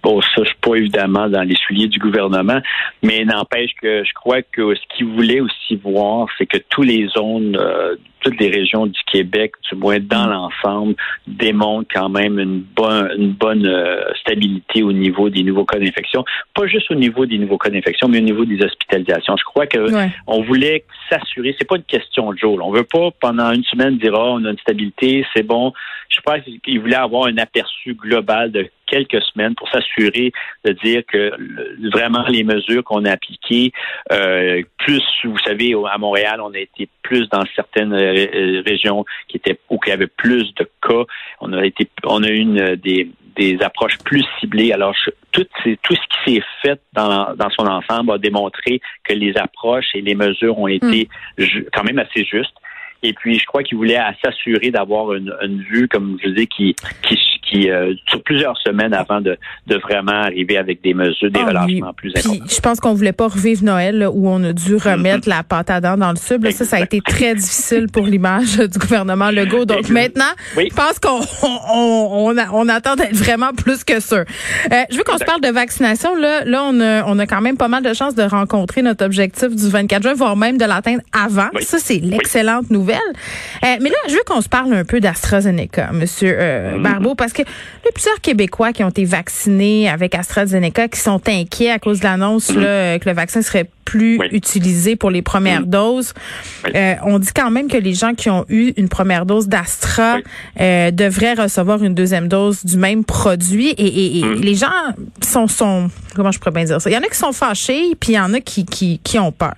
Bon, 0.04 0.22
ça, 0.22 0.28
je 0.38 0.46
suis 0.46 0.58
pas 0.62 0.76
évidemment 0.76 1.30
dans 1.30 1.44
les 1.44 1.56
souliers 1.56 1.88
du 1.88 2.00
gouvernement, 2.00 2.60
mais 3.04 3.24
n'empêche 3.26 3.72
que 3.82 4.04
je 4.04 4.14
crois 4.14 4.42
que 4.42 4.76
ce 4.76 4.82
qu'ils 4.96 5.08
voulaient 5.08 5.40
aussi 5.40 5.76
voir, 5.78 6.28
c'est 6.38 6.46
que 6.46 6.58
tous 6.70 6.84
les 6.84 7.08
zones 7.08 7.58
euh, 7.60 7.96
toutes 8.22 8.40
les 8.40 8.50
régions 8.50 8.86
du 8.86 9.00
Québec, 9.12 9.54
du 9.70 9.76
moins 9.76 10.00
dans 10.00 10.28
mm. 10.28 10.32
l'ensemble, 10.32 10.96
démontrent 11.28 11.90
quand 11.94 12.10
même 12.10 12.40
une 12.40 12.60
bonne, 12.60 13.12
une 13.18 13.32
bonne 13.32 13.66
euh, 13.66 14.04
stabilité 14.22 14.84
au 14.84 14.92
niveau 14.92 15.30
des 15.30 15.44
nouveaux 15.44 15.66
cas 15.66 15.80
d'infection. 15.80 16.26
Pas 16.54 16.68
juste 16.68 16.92
au 16.92 16.96
niveau 16.96 17.26
des 17.26 17.38
nouveaux 17.38 17.58
cas 17.58 17.70
d'infection, 17.70 18.08
mais 18.08 18.20
au 18.20 18.24
niveau 18.24 18.46
des 18.46 18.64
hospitalisations. 18.64 19.38
Je 19.38 19.44
crois 19.44 19.68
que 19.68 19.80
on 20.28 20.42
voulait 20.44 20.84
s'assurer. 21.10 21.56
C'est 21.58 21.68
pas 21.68 21.78
une 21.78 21.84
question 21.84 22.32
de 22.34 22.38
jour. 22.38 22.60
On 22.62 22.72
veut 22.72 22.84
pas 22.84 23.10
pendant 23.20 23.52
une 23.52 23.64
semaine 23.64 23.98
dire 23.98 24.14
oh, 24.14 24.38
on 24.40 24.46
a 24.46 24.52
une 24.52 24.60
stabilité, 24.60 25.26
c'est 25.36 25.44
bon. 25.44 25.74
Je 26.10 26.20
crois 26.22 26.40
qu'ils 26.40 26.80
voulaient 26.80 26.96
avoir 26.96 27.28
un 27.28 27.38
aperçu 27.38 27.94
global 27.94 28.52
de 28.52 28.70
quelques 28.90 29.22
semaines 29.24 29.56
pour 29.56 29.70
s'assurer 29.70 30.32
de 30.66 30.72
dire 30.72 31.04
que 31.08 31.32
vraiment 31.92 32.26
les 32.28 32.44
mesures 32.44 32.84
qu'on 32.84 33.06
a 33.06 33.12
appliquées, 33.12 33.72
euh, 34.12 34.62
plus, 34.78 35.04
vous 35.24 35.40
savez, 35.46 35.74
à 35.90 35.98
Montréal, 35.98 36.42
on 36.42 36.54
a 36.54 36.60
été 36.60 36.90
plus 37.04 37.30
dans 37.30 37.44
certaines 37.56 37.94
euh, 37.94 38.62
régions 38.66 39.06
qui 39.28 39.38
étaient 39.38 39.60
où 39.70 39.80
il 39.86 39.90
y 39.90 39.94
avait 39.94 40.08
plus 40.08 40.54
de 40.56 40.68
cas. 40.82 41.04
On 41.42 41.54
a 41.54 41.66
été, 41.66 41.88
on 42.06 42.24
a 42.24 42.28
eu 42.28 42.38
une, 42.38 42.76
des, 42.76 43.10
des 43.36 43.58
approches 43.62 43.98
plus 44.04 44.26
ciblées. 44.40 44.72
Alors, 44.72 44.96
tout, 45.32 45.46
tout 45.64 45.96
ce 45.96 46.24
qui 46.24 46.36
s'est 46.36 46.44
fait 46.62 46.82
dans, 46.94 47.34
dans 47.36 47.50
son 47.52 47.66
ensemble 47.68 48.12
a 48.12 48.18
démontré 48.18 48.82
que 49.04 49.14
les 49.14 49.38
approches 49.38 49.88
et 49.94 50.02
les 50.02 50.16
mesures 50.16 50.58
ont 50.60 50.68
été 50.68 51.08
hmm. 51.38 51.44
quand 51.74 51.84
même 51.84 52.00
assez 52.00 52.26
justes. 52.26 52.56
Et 53.02 53.14
puis, 53.14 53.40
je 53.40 53.46
crois 53.46 53.64
qu'il 53.64 53.78
voulait 53.78 54.00
s'assurer 54.24 54.72
d'avoir 54.72 55.14
une, 55.14 55.34
une, 55.42 55.62
vue, 55.62 55.88
comme 55.88 56.18
je 56.22 56.30
dis, 56.30 56.48
qui, 56.48 56.76
qui, 57.02 57.18
qui 57.50 57.70
euh, 57.70 57.94
sur 58.08 58.22
plusieurs 58.24 58.58
semaines 58.58 58.94
avant 58.94 59.22
de, 59.22 59.38
de 59.68 59.76
vraiment 59.78 60.12
arriver 60.12 60.58
avec 60.58 60.82
des 60.82 60.94
mesures, 60.94 61.32
des 61.32 61.40
ah 61.42 61.48
relâchements 61.48 61.94
plus 61.94 62.14
importants. 62.16 62.46
Je 62.48 62.60
pense 62.60 62.80
qu'on 62.80 62.94
voulait 62.94 63.14
pas 63.14 63.28
revivre 63.28 63.64
Noël 63.64 64.08
où 64.12 64.30
on 64.30 64.44
a 64.44 64.54
dû 64.54 64.76
remettre 64.76 65.28
la 65.28 65.44
pâte 65.44 65.70
à 65.70 65.82
dents 65.82 65.98
dans 65.98 66.12
le 66.12 66.18
sub. 66.18 66.48
ça, 66.52 66.66
ça 66.66 66.78
a 66.78 66.82
été 66.82 67.02
très 67.02 67.36
difficile 67.36 67.88
pour 67.92 68.06
l'image 68.06 68.58
du 68.58 68.78
gouvernement 68.80 69.32
Legault. 69.32 69.66
Donc 69.66 69.90
maintenant, 69.90 70.32
je 70.56 70.74
pense 70.74 71.00
qu'on 71.00 71.20
on, 71.44 72.30
on, 72.30 72.38
on, 72.54 72.70
attend 72.70 72.96
d'être 72.96 73.16
vraiment 73.16 73.52
plus 73.54 73.84
que 73.84 74.00
sûr. 74.00 74.24
Euh, 74.72 74.84
je 74.90 74.98
veux 74.98 75.04
qu'on 75.04 75.18
se 75.18 75.26
parle 75.26 75.42
de 75.42 75.50
vaccination. 75.50 76.16
Là, 76.16 76.44
là 76.46 76.64
on, 76.66 76.80
a, 76.80 77.04
on 77.06 77.18
a 77.20 77.26
quand 77.26 77.42
même 77.42 77.58
pas 77.58 77.68
mal 77.68 77.84
de 77.84 77.94
chances 77.94 78.16
de 78.16 78.24
rencontrer 78.24 78.82
notre 78.82 79.06
objectif 79.06 79.56
du 79.56 79.70
24 79.70 80.04
juin, 80.04 80.14
voire 80.14 80.36
même 80.36 80.58
de 80.58 80.66
l'atteindre 80.66 81.02
avant. 81.12 81.50
Ça, 81.62 81.78
c'est 81.80 82.00
l'excellente 82.00 82.70
nouvelle. 82.70 82.98
Euh, 83.64 83.76
mais 83.82 83.90
là, 83.90 83.96
je 84.08 84.14
veux 84.14 84.24
qu'on 84.26 84.42
se 84.42 84.50
parle 84.50 84.74
un 84.74 84.86
peu 84.86 85.00
d'AstraZeneca, 85.00 85.92
Monsieur 85.94 86.36
euh, 86.40 86.78
mm-hmm. 86.78 86.82
Barbeau, 86.82 87.16
parce 87.16 87.34
que 87.34 87.39
il 87.44 87.86
y 87.86 87.90
a 87.90 87.92
plusieurs 87.92 88.22
Québécois 88.22 88.74
qui 88.74 88.84
ont 88.84 88.90
été 88.90 89.06
vaccinés 89.06 89.90
avec 89.90 90.16
AstraZeneca 90.16 90.88
qui 90.88 91.00
sont 91.00 91.22
inquiets 91.28 91.72
à 91.72 91.80
cause 91.80 92.00
de 92.00 92.06
l'annonce 92.06 92.52
mm-hmm. 92.52 93.00
que 93.00 93.10
le 93.10 93.16
vaccin 93.16 93.42
serait 93.42 93.70
plus 93.86 94.20
utilisé 94.32 94.96
pour 94.96 95.10
les 95.10 95.22
premières 95.22 95.64
mm-hmm. 95.64 95.70
doses. 95.70 96.14
Euh, 96.76 96.94
on 97.04 97.18
dit 97.20 97.32
quand 97.36 97.50
même 97.50 97.68
que 97.68 97.78
les 97.78 97.94
gens 97.94 98.14
qui 98.14 98.30
ont 98.30 98.46
eu 98.50 98.74
une 98.78 98.90
première 98.90 99.26
dose 99.26 99.48
d'Astra 99.48 100.18
devraient 100.58 101.34
recevoir 101.34 101.84
une 101.84 101.96
deuxième 101.96 102.28
dose 102.28 102.64
du 102.66 102.78
même 102.78 103.04
produit. 103.04 103.74
Et, 103.78 104.22
les 104.40 104.56
gens 104.56 104.68
sont, 105.24 105.48
sont, 105.48 105.90
comment 106.16 106.32
je 106.32 106.40
pourrais 106.40 106.52
bien 106.52 106.66
dire 106.66 106.80
ça? 106.80 106.90
Il 106.90 106.94
y 106.94 106.98
en 106.98 107.02
a 107.02 107.08
qui 107.08 107.18
sont 107.18 107.32
fâchés, 107.32 107.96
puis 108.00 108.14
il 108.14 108.16
y 108.16 108.20
en 108.20 108.34
a 108.34 108.40
qui, 108.40 108.66
qui, 108.66 109.00
qui 109.00 109.18
ont 109.20 109.32
peur. 109.32 109.56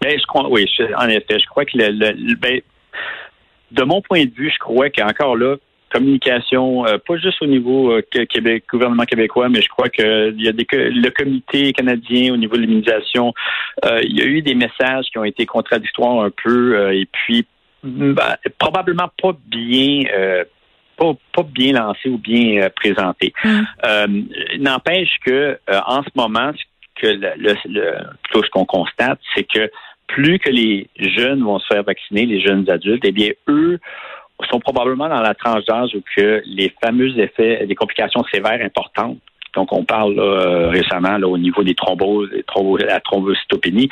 Ben, 0.00 0.18
je 0.18 0.26
crois, 0.26 0.48
oui, 0.48 0.66
en 0.96 1.08
effet, 1.08 1.38
je 1.40 1.46
crois 1.46 1.64
que 1.64 1.76
le, 1.76 2.34
ben, 2.36 2.60
de 3.72 3.82
mon 3.82 4.00
point 4.00 4.24
de 4.24 4.30
vue, 4.30 4.50
je 4.52 4.58
crois 4.58 4.90
qu'encore 4.90 5.36
là, 5.36 5.56
communication, 5.98 6.86
euh, 6.86 6.98
pas 6.98 7.16
juste 7.16 7.42
au 7.42 7.46
niveau 7.46 7.92
euh, 7.92 8.02
Québec, 8.02 8.64
gouvernement 8.70 9.04
québécois, 9.04 9.48
mais 9.48 9.60
je 9.60 9.68
crois 9.68 9.88
que 9.88 10.30
il 10.30 10.44
y 10.44 10.48
a 10.48 10.52
des 10.52 10.66
le 10.70 11.10
comité 11.10 11.72
canadien 11.72 12.32
au 12.32 12.36
niveau 12.36 12.56
de 12.56 12.62
l'immunisation, 12.62 13.34
euh, 13.84 14.00
il 14.02 14.18
y 14.18 14.22
a 14.22 14.24
eu 14.24 14.42
des 14.42 14.54
messages 14.54 15.06
qui 15.10 15.18
ont 15.18 15.24
été 15.24 15.46
contradictoires 15.46 16.20
un 16.20 16.30
peu, 16.30 16.92
et 16.92 17.06
puis 17.06 17.46
ben, 17.82 18.36
probablement 18.58 19.10
pas 19.20 19.36
bien. 19.46 20.02
Pas, 20.96 21.12
pas, 21.32 21.44
bien 21.44 21.74
lancé 21.74 22.08
ou 22.08 22.18
bien 22.18 22.68
présenté. 22.74 23.32
Mm. 23.44 24.24
N'empêche 24.58 25.16
que 25.24 25.56
en 25.68 26.02
ce 26.02 26.08
moment, 26.16 26.50
que 26.96 27.06
le, 27.06 27.54
le, 27.66 27.94
ce 28.34 28.50
qu'on 28.50 28.64
constate, 28.64 29.20
c'est 29.32 29.44
que 29.44 29.70
plus 30.08 30.40
que 30.40 30.50
les 30.50 30.88
jeunes 30.98 31.44
vont 31.44 31.60
se 31.60 31.66
faire 31.68 31.84
vacciner, 31.84 32.26
les 32.26 32.40
jeunes 32.40 32.68
adultes, 32.68 33.04
eh 33.04 33.12
bien, 33.12 33.30
eux 33.48 33.78
sont 34.50 34.60
probablement 34.60 35.08
dans 35.08 35.20
la 35.20 35.34
tranche 35.34 35.64
d'âge 35.64 35.94
où 35.94 36.02
que 36.16 36.42
les 36.46 36.72
fameux 36.82 37.18
effets, 37.18 37.66
des 37.66 37.74
complications 37.74 38.24
sévères 38.32 38.64
importantes 38.64 39.18
donc 39.58 39.72
on 39.72 39.82
parle 39.82 40.20
euh, 40.20 40.68
récemment 40.68 41.18
là, 41.18 41.26
au 41.26 41.36
niveau 41.36 41.64
des 41.64 41.74
thromboses, 41.74 42.30
la 42.78 43.00
thrombocytopénie, 43.00 43.88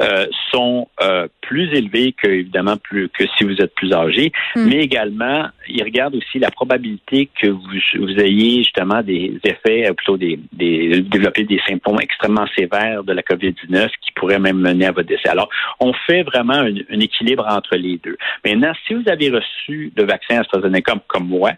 euh, 0.00 0.26
sont 0.52 0.88
euh, 1.02 1.26
plus 1.40 1.72
élevés 1.72 2.12
que 2.12 2.28
évidemment 2.28 2.76
plus 2.76 3.08
que 3.08 3.24
si 3.36 3.44
vous 3.44 3.56
êtes 3.62 3.74
plus 3.74 3.94
âgé, 3.94 4.30
hmm. 4.54 4.66
mais 4.68 4.80
également 4.84 5.46
ils 5.68 5.82
regardent 5.82 6.16
aussi 6.16 6.38
la 6.38 6.50
probabilité 6.50 7.30
que 7.40 7.46
vous, 7.48 7.78
vous 7.98 8.20
ayez 8.20 8.58
justement 8.58 9.02
des 9.02 9.40
effets, 9.44 9.90
plutôt 9.96 10.18
des, 10.18 10.38
des 10.52 11.00
développer 11.00 11.44
des 11.44 11.60
symptômes 11.66 12.00
extrêmement 12.00 12.46
sévères 12.54 13.02
de 13.02 13.14
la 13.14 13.22
COVID-19 13.22 13.88
qui 14.02 14.12
pourraient 14.14 14.38
même 14.38 14.58
mener 14.58 14.84
à 14.84 14.92
votre 14.92 15.08
décès. 15.08 15.30
Alors 15.30 15.48
on 15.80 15.94
fait 16.06 16.24
vraiment 16.24 16.58
un, 16.58 17.00
équilibre 17.00 17.46
entre 17.48 17.76
les 17.76 17.98
deux. 18.04 18.18
Maintenant, 18.44 18.72
si 18.86 18.92
vous 18.92 19.08
avez 19.08 19.30
reçu 19.30 19.92
le 19.96 20.04
vaccin 20.04 20.40
AstraZeneca 20.40 20.92
comme, 20.92 21.00
comme 21.08 21.28
moi 21.28 21.52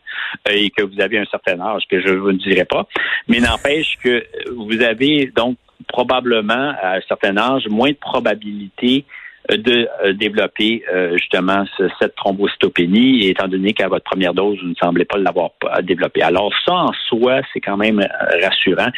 et 0.49 0.71
que 0.71 0.85
vous 0.85 1.01
avez 1.01 1.19
un 1.19 1.27
certain 1.27 1.61
âge 1.61 1.83
que 1.91 2.01
je 2.01 2.09
ne 2.09 2.19
vous 2.19 2.33
dirai 2.33 2.65
pas, 2.65 2.87
mais 3.27 3.41
n'empêche 3.49 3.97
que 4.03 4.25
vous 4.55 4.83
avez 4.83 5.33
donc 5.35 5.57
probablement 5.87 6.75
à 6.83 6.97
un 6.97 7.01
certain 7.09 7.37
âge 7.37 7.67
moins 7.69 7.91
de 7.91 7.97
probabilité 7.97 9.05
de 9.51 9.89
développer 10.13 10.85
justement 11.15 11.65
cette 11.99 12.15
thrombocytopénie, 12.17 13.29
étant 13.29 13.49
donné 13.49 13.73
qu'à 13.73 13.89
votre 13.89 14.05
première 14.05 14.35
dose, 14.35 14.59
vous 14.61 14.69
ne 14.69 14.75
semblez 14.75 15.07
pas 15.07 15.17
l'avoir 15.17 15.51
développé. 15.83 16.21
Alors 16.23 16.53
ça, 16.67 16.75
en 16.75 16.93
soi, 17.09 17.41
c'est 17.53 17.61
quand 17.61 17.79
même 17.79 18.07
rassurant. 18.43 18.89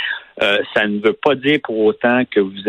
Euh, 0.42 0.58
ça 0.74 0.86
ne 0.86 1.00
veut 1.00 1.12
pas 1.12 1.34
dire 1.34 1.58
pour 1.62 1.78
autant 1.78 2.22
que 2.30 2.40
vous, 2.40 2.68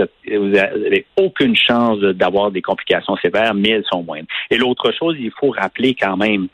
avez 0.57 1.05
aucune 1.15 1.55
chance 1.55 1.99
d'avoir 1.99 2.51
des 2.51 2.61
complications 2.61 3.15
sévères, 3.17 3.53
mais 3.53 3.69
elles 3.69 3.85
sont 3.91 4.03
moindres. 4.03 4.27
Et 4.49 4.57
l'autre 4.57 4.91
chose, 4.91 5.15
il 5.19 5.31
faut 5.31 5.51
rappeler 5.51 5.95
quand 5.95 6.17
même 6.17 6.47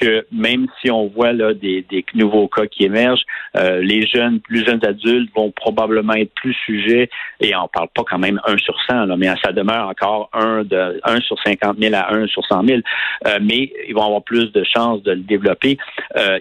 que 0.00 0.26
même 0.32 0.68
si 0.80 0.90
on 0.90 1.08
voit 1.08 1.32
là 1.32 1.52
des, 1.52 1.84
nouveaux 2.14 2.48
cas 2.48 2.66
qui 2.66 2.84
émergent, 2.84 3.24
euh, 3.56 3.80
les 3.82 4.06
jeunes, 4.06 4.40
plus 4.40 4.64
jeunes 4.64 4.84
adultes 4.84 5.30
vont 5.34 5.50
probablement 5.50 6.14
être 6.14 6.32
plus 6.34 6.54
sujets, 6.54 7.10
et 7.40 7.54
on 7.54 7.68
parle 7.68 7.88
pas 7.94 8.04
quand 8.08 8.18
même 8.18 8.40
1 8.46 8.56
sur 8.58 8.76
100, 8.88 9.06
là, 9.06 9.16
mais 9.16 9.28
ça 9.44 9.52
demeure 9.52 9.88
encore 9.88 10.30
1 10.32 10.64
de 10.64 11.00
1 11.04 11.20
sur 11.20 11.36
50 11.44 11.78
000 11.78 11.94
à 11.94 12.14
1 12.14 12.26
sur 12.28 12.44
100 12.46 12.66
000, 12.66 12.80
euh, 13.26 13.38
mais 13.42 13.72
ils 13.88 13.94
vont 13.94 14.04
avoir 14.04 14.22
plus 14.22 14.52
de 14.52 14.64
chances 14.64 15.02
de 15.02 15.12
le 15.12 15.20
développer. 15.20 15.76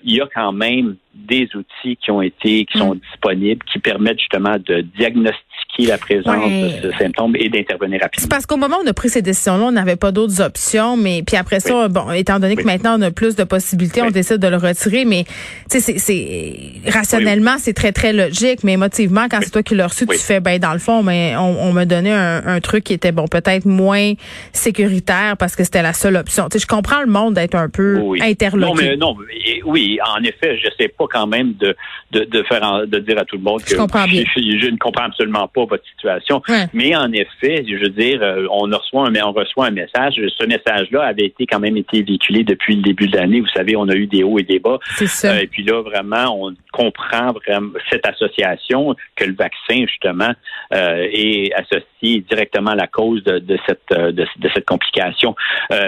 il 0.03 0.15
y 0.15 0.21
a 0.21 0.27
quand 0.33 0.53
même 0.53 0.95
des 1.13 1.49
outils 1.55 1.97
qui 1.97 2.11
ont 2.11 2.21
été, 2.21 2.65
qui 2.65 2.77
sont 2.77 2.95
mm. 2.95 2.99
disponibles, 2.99 3.65
qui 3.71 3.79
permettent 3.79 4.19
justement 4.19 4.57
de 4.57 4.81
diagnostiquer 4.81 5.50
la 5.85 5.97
présence 5.97 6.51
de 6.51 6.91
ce 6.91 6.97
symptôme 6.97 7.35
et 7.35 7.49
d'intervenir 7.49 8.01
rapidement. 8.01 8.21
C'est 8.21 8.29
parce 8.29 8.45
qu'au 8.45 8.57
moment 8.57 8.77
où 8.77 8.85
on 8.85 8.87
a 8.87 8.93
pris 8.93 9.09
ces 9.09 9.21
décisions-là, 9.21 9.65
on 9.65 9.71
n'avait 9.71 9.95
pas 9.95 10.11
d'autres 10.11 10.41
options, 10.41 10.97
mais 10.97 11.23
puis 11.25 11.37
après 11.37 11.59
ça, 11.59 11.87
bon, 11.87 12.11
étant 12.11 12.39
donné 12.39 12.55
que 12.55 12.63
maintenant 12.63 12.97
on 12.97 13.01
a 13.01 13.11
plus 13.11 13.35
de 13.35 13.43
possibilités, 13.43 14.01
on 14.01 14.11
décide 14.11 14.37
de 14.37 14.47
le 14.47 14.57
retirer, 14.57 15.05
mais 15.05 15.25
tu 15.69 15.79
sais, 15.79 15.97
c'est 15.97 16.91
rationnellement, 16.91 17.55
c'est 17.57 17.73
très 17.73 17.91
très 17.91 18.13
logique, 18.13 18.63
mais 18.63 18.73
émotivement, 18.73 19.27
quand 19.29 19.39
c'est 19.41 19.51
toi 19.51 19.63
qui 19.63 19.75
l'as 19.75 19.87
reçu, 19.87 20.05
tu 20.07 20.17
fais, 20.17 20.39
ben 20.39 20.59
dans 20.59 20.73
le 20.73 20.79
fond, 20.79 21.03
mais 21.03 21.35
on, 21.37 21.71
me 21.73 21.85
donnait 21.85 22.11
un, 22.11 22.59
truc 22.59 22.83
qui 22.83 22.93
était 22.93 23.11
bon, 23.11 23.27
peut-être 23.27 23.65
moins 23.65 24.13
sécuritaire 24.51 25.35
parce 25.37 25.55
que 25.55 25.63
c'était 25.63 25.81
la 25.81 25.93
seule 25.93 26.17
option. 26.17 26.47
Tu 26.49 26.59
sais, 26.59 26.63
je 26.63 26.67
comprends 26.67 27.01
le 27.01 27.07
monde 27.07 27.35
d'être 27.35 27.55
un 27.55 27.69
peu 27.69 28.01
interloqué. 28.21 28.73
Non, 28.73 28.75
mais 28.75 28.97
non, 28.97 29.15
oui, 29.65 29.99
en 30.05 30.21
effet, 30.23 30.57
je 30.57 30.67
sais 30.77 30.89
pas 30.89 31.05
quand 31.09 31.27
même 31.27 31.53
de 31.59 31.75
de, 32.11 32.43
faire 32.43 32.85
de 32.87 32.99
dire 32.99 33.17
à 33.17 33.25
tout 33.25 33.37
le 33.37 33.41
monde 33.41 33.63
que 33.63 33.69
je, 33.69 33.75
je 33.75 34.67
ne 34.69 34.77
comprends 34.77 35.05
absolument 35.05 35.47
pas 35.53 35.65
votre 35.65 35.83
situation. 35.87 36.41
Mais 36.73 36.95
en 36.95 37.11
effet, 37.11 37.63
je 37.67 37.75
veux 37.75 37.89
dire, 37.89 38.21
euh, 38.21 38.45
on 38.49 38.61
reçoit 38.61 39.07
un, 39.07 39.15
on 39.23 39.31
reçoit 39.31 39.67
un 39.67 39.71
message. 39.71 40.15
Ce 40.15 40.45
message-là 40.45 41.03
avait 41.03 41.25
été 41.25 41.45
quand 41.45 41.59
même 41.59 41.77
été 41.77 42.01
véhiculé 42.03 42.43
depuis 42.43 42.75
le 42.75 42.81
début 42.81 43.07
de 43.07 43.17
l'année. 43.17 43.41
Vous 43.41 43.47
savez, 43.47 43.75
on 43.75 43.87
a 43.89 43.95
eu 43.95 44.07
des 44.07 44.23
hauts 44.23 44.39
et 44.39 44.43
des 44.43 44.59
bas. 44.59 44.79
Ça. 44.95 45.31
Euh, 45.31 45.41
et 45.41 45.47
puis 45.47 45.63
là, 45.63 45.81
vraiment, 45.81 46.37
on 46.37 46.55
comprend 46.71 47.31
vraiment 47.31 47.71
cette 47.89 48.07
association 48.07 48.95
que 49.15 49.25
le 49.25 49.33
vaccin, 49.33 49.85
justement, 49.87 50.31
euh, 50.73 51.07
est 51.11 51.51
associé 51.53 52.21
directement 52.21 52.71
à 52.71 52.75
la 52.75 52.87
cause 52.87 53.23
de, 53.23 53.57
cette 53.67 53.87
de, 53.89 54.49
cette 54.53 54.65
complication. 54.65 55.35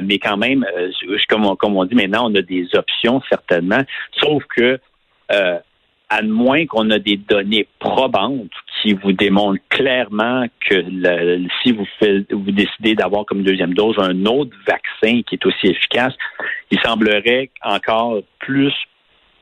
mais 0.03 0.19
quand 0.19 0.37
même, 0.37 0.65
comme 1.29 1.45
on, 1.45 1.55
comme 1.55 1.75
on 1.75 1.85
dit 1.85 1.95
maintenant, 1.95 2.29
on 2.29 2.35
a 2.35 2.41
des 2.41 2.67
options 2.75 3.21
certainement. 3.29 3.81
Sauf 4.19 4.43
que 4.55 4.79
à 6.09 6.21
moins 6.21 6.65
qu'on 6.65 6.89
a 6.91 6.99
des 6.99 7.17
données 7.17 7.67
probantes 7.79 8.51
qui 8.81 8.93
vous 8.93 9.13
démontrent 9.13 9.61
clairement 9.69 10.45
que 10.69 10.83
si 11.61 11.71
vous, 11.71 11.87
vous 12.31 12.51
décidez 12.51 12.95
d'avoir 12.95 13.25
comme 13.25 13.43
deuxième 13.43 13.73
dose 13.73 13.95
un 13.97 14.25
autre 14.25 14.55
vaccin 14.67 15.21
qui 15.23 15.35
est 15.35 15.45
aussi 15.45 15.67
efficace, 15.67 16.13
il 16.71 16.79
semblerait 16.81 17.49
encore 17.63 18.19
plus 18.39 18.73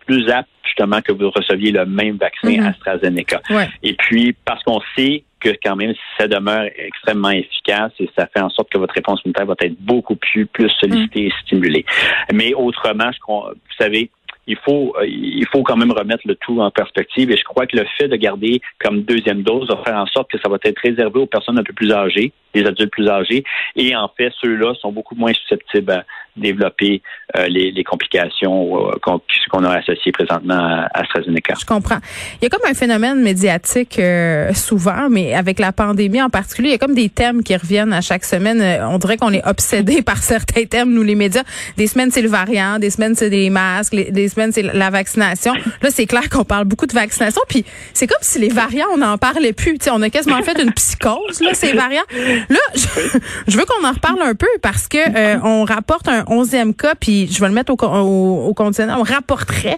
plus 0.07 0.29
apte 0.29 0.49
justement 0.65 1.01
que 1.01 1.11
vous 1.11 1.29
receviez 1.29 1.71
le 1.71 1.85
même 1.85 2.17
vaccin 2.17 2.49
mm-hmm. 2.49 2.69
AstraZeneca. 2.69 3.41
Et 3.83 3.93
puis 3.93 4.35
parce 4.45 4.63
qu'on 4.63 4.81
sait 4.95 5.23
que 5.39 5.49
quand 5.63 5.75
même 5.75 5.93
ça 6.17 6.27
demeure 6.27 6.65
extrêmement 6.75 7.31
efficace 7.31 7.91
et 7.99 8.09
ça 8.17 8.27
fait 8.27 8.41
en 8.41 8.49
sorte 8.49 8.69
que 8.71 8.77
votre 8.77 8.93
réponse 8.93 9.21
immunitaire 9.23 9.45
va 9.45 9.55
être 9.59 9.79
beaucoup 9.79 10.15
plus 10.15 10.45
plus 10.45 10.69
sollicitée 10.79 11.27
et 11.27 11.33
stimulée. 11.43 11.85
Mais 12.33 12.53
autrement, 12.53 13.11
je, 13.11 13.19
vous 13.27 13.53
savez, 13.77 14.09
il 14.51 14.57
faut, 14.57 14.93
euh, 14.99 15.07
il 15.07 15.45
faut 15.51 15.63
quand 15.63 15.77
même 15.77 15.91
remettre 15.91 16.23
le 16.25 16.35
tout 16.35 16.59
en 16.59 16.69
perspective. 16.71 17.31
Et 17.31 17.37
je 17.37 17.43
crois 17.43 17.65
que 17.65 17.77
le 17.77 17.85
fait 17.97 18.07
de 18.07 18.15
garder 18.15 18.61
comme 18.79 19.03
deuxième 19.03 19.43
dose 19.43 19.69
va 19.69 19.77
faire 19.83 19.97
en 19.97 20.05
sorte 20.07 20.29
que 20.29 20.37
ça 20.39 20.49
va 20.49 20.57
être 20.63 20.79
réservé 20.79 21.19
aux 21.19 21.25
personnes 21.25 21.57
un 21.57 21.63
peu 21.63 21.73
plus 21.73 21.91
âgées, 21.91 22.33
les 22.53 22.65
adultes 22.65 22.91
plus 22.91 23.07
âgés. 23.07 23.43
Et 23.75 23.95
en 23.95 24.09
fait, 24.15 24.31
ceux-là 24.41 24.73
sont 24.75 24.91
beaucoup 24.91 25.15
moins 25.15 25.33
susceptibles 25.33 25.91
à 25.91 26.03
développer 26.37 27.01
euh, 27.37 27.47
les, 27.47 27.71
les, 27.71 27.83
complications 27.83 28.89
euh, 28.89 28.93
qu'on 29.01 29.63
a 29.65 29.77
associées 29.77 30.11
présentement 30.11 30.53
à 30.53 30.99
AstraZeneca. 31.01 31.55
Je 31.59 31.65
comprends. 31.65 31.99
Il 32.41 32.43
y 32.43 32.45
a 32.45 32.49
comme 32.49 32.69
un 32.69 32.73
phénomène 32.73 33.21
médiatique 33.21 33.99
euh, 33.99 34.53
souvent, 34.53 35.09
mais 35.09 35.33
avec 35.33 35.59
la 35.59 35.71
pandémie 35.71 36.21
en 36.21 36.29
particulier, 36.29 36.69
il 36.69 36.71
y 36.71 36.75
a 36.75 36.77
comme 36.77 36.95
des 36.95 37.09
thèmes 37.09 37.43
qui 37.43 37.55
reviennent 37.55 37.93
à 37.93 38.01
chaque 38.01 38.23
semaine. 38.23 38.61
On 38.83 38.97
dirait 38.97 39.17
qu'on 39.17 39.33
est 39.33 39.45
obsédé 39.45 40.01
par 40.05 40.17
certains 40.17 40.65
thèmes, 40.65 40.93
nous 40.93 41.03
les 41.03 41.15
médias. 41.15 41.43
Des 41.77 41.87
semaines, 41.87 42.11
c'est 42.11 42.21
le 42.21 42.29
variant, 42.29 42.79
des 42.79 42.89
semaines, 42.89 43.15
c'est 43.15 43.29
des 43.29 43.49
masques, 43.49 43.95
des 43.95 44.27
semaines, 44.29 44.51
c'est 44.51 44.63
la 44.63 44.89
vaccination. 44.89 45.53
Là, 45.81 45.89
c'est 45.89 46.05
clair 46.05 46.29
qu'on 46.29 46.45
parle 46.45 46.65
beaucoup 46.65 46.87
de 46.87 46.93
vaccination, 46.93 47.41
puis 47.49 47.65
c'est 47.93 48.07
comme 48.07 48.17
si 48.21 48.39
les 48.39 48.49
variants, 48.49 48.87
on 48.93 48.97
n'en 48.97 49.17
parlait 49.17 49.53
plus. 49.53 49.77
sais, 49.81 49.91
on 49.91 50.01
a 50.01 50.09
quasiment 50.09 50.41
fait 50.43 50.61
une 50.61 50.71
psychose, 50.73 51.41
là, 51.41 51.53
ces 51.53 51.73
variants. 51.73 52.03
Là, 52.49 52.59
je, 52.75 53.57
veux 53.57 53.65
qu'on 53.65 53.87
en 53.87 53.91
reparle 53.91 54.21
un 54.21 54.35
peu 54.35 54.47
parce 54.61 54.87
que 54.87 54.97
euh, 54.97 55.39
on 55.43 55.65
rapporte 55.65 56.07
un 56.07 56.23
onzième 56.27 56.73
cas, 56.73 56.95
puis 56.99 57.27
je 57.31 57.39
vais 57.41 57.47
le 57.47 57.53
mettre 57.53 57.71
au, 57.71 57.77
au, 57.83 58.55
on 58.57 59.03
rapporterait 59.03 59.77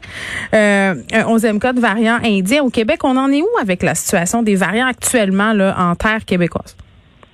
euh, 0.54 0.96
un 1.14 1.26
onzième 1.26 1.60
cas 1.60 1.74
de 1.74 1.80
variant 1.80 2.20
indien 2.24 2.64
au 2.64 2.70
Québec. 2.70 3.00
On 3.04 3.18
en 3.18 3.32
est 3.32 3.42
où 3.42 3.48
avec 3.62 3.84
la 3.84 3.96
situation 3.96 4.44
des 4.44 4.56
variants 4.56 4.88
actuellement 4.88 5.54
là, 5.54 5.76
en 5.78 5.96
terre 5.96 6.26
québécoise? 6.26 6.76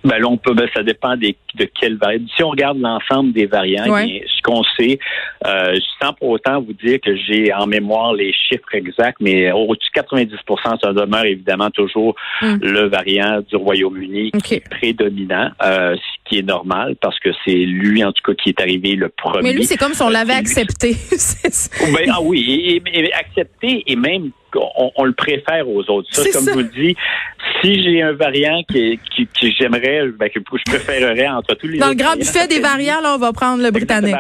Ben 0.04 0.18
là, 0.20 0.28
on 0.28 0.38
peut, 0.38 0.54
ben, 0.54 0.68
ça 0.74 0.84
dépend 0.84 1.18
des, 1.18 1.36
de 1.56 1.66
quelle 1.66 1.98
variant. 1.98 2.24
Si 2.36 2.44
on 2.44 2.50
regarde 2.50 2.80
l'ensemble 2.80 3.34
des 3.34 3.46
variants, 3.46 3.84
ce 3.86 4.42
qu'on 4.44 4.64
sait, 4.78 5.00
euh, 5.46 5.76
sans 6.02 6.14
pour 6.14 6.30
autant 6.30 6.62
vous 6.62 6.74
dire 6.74 7.00
que 7.02 7.16
j'ai 7.16 7.54
en 7.54 7.68
mémoire 7.68 8.14
les 8.14 8.34
chiffres 8.34 8.74
exacts, 8.74 9.18
mais 9.20 9.52
au-dessus 9.52 9.90
de 9.96 10.02
90% 10.02 10.80
ça 10.82 10.94
demeure 10.94 11.26
évidemment 11.26 11.70
toujours 11.70 12.16
hmm. 12.42 12.58
le 12.62 12.88
variant 12.88 13.42
du 13.42 13.56
Royaume-Uni 13.56 14.32
qui 14.44 14.56
est 14.56 14.70
prédominant, 14.70 15.50
euh, 15.64 15.96
qui 16.30 16.38
est 16.38 16.44
normal 16.44 16.96
parce 17.02 17.20
que 17.20 17.30
c'est 17.44 17.52
lui, 17.52 18.04
en 18.04 18.12
tout 18.12 18.22
cas, 18.24 18.34
qui 18.42 18.50
est 18.50 18.62
arrivé 18.62 18.96
le 18.96 19.10
premier. 19.10 19.42
Mais 19.44 19.54
lui, 19.54 19.66
c'est 19.66 19.78
comme 19.78 19.94
si 19.94 20.02
on 20.02 20.10
l'avait 20.10 20.34
accepté. 20.34 20.96
ben, 21.80 22.12
ah 22.14 22.22
oui, 22.22 22.82
et, 22.94 23.14
accepté 23.14 23.84
et 23.88 23.96
même 23.96 24.32
on, 24.96 25.04
le 25.04 25.14
préfère 25.14 25.68
aux 25.68 25.84
autres. 25.90 26.08
Ça, 26.12 26.24
comme 26.32 26.46
je 26.46 26.52
vous 26.52 26.64
dis, 26.64 26.96
si 27.62 27.84
j'ai 27.84 28.02
un 28.02 28.14
variant 28.14 28.62
qui, 28.70 29.00
qui, 29.16 29.56
j'aimerais, 29.60 30.08
ben, 30.18 30.30
que 30.30 30.40
je 30.40 30.72
préférerais 30.72 31.28
entre 31.28 31.56
tous 31.56 31.68
les 31.68 31.80
Dans 31.80 31.90
le 31.90 31.96
grand 31.96 32.16
buffet 32.16 32.48
des 32.48 32.60
variants, 32.60 33.02
là, 33.02 33.16
on 33.16 33.20
va 33.20 33.34
prendre 33.34 33.64
le 33.64 33.72
britannique. 33.72 34.16